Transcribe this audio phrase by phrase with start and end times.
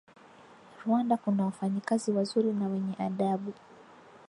[0.85, 3.53] Rwanda kuna wafanyakazi wazuri na wenye adabu